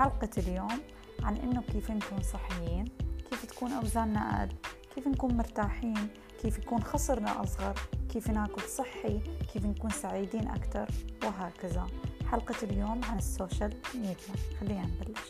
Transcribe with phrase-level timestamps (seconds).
[0.00, 0.80] حلقة اليوم
[1.22, 2.84] عن إنه كيف نكون صحيين
[3.30, 4.54] كيف تكون أوزاننا أقل
[4.94, 6.08] كيف نكون مرتاحين
[6.42, 7.74] كيف يكون خصرنا أصغر
[8.12, 9.20] كيف ناكل صحي
[9.52, 10.88] كيف نكون سعيدين أكثر
[11.24, 11.86] وهكذا.
[12.30, 15.20] حلقة اليوم عن السوشيال ميديا خلينا نبلش.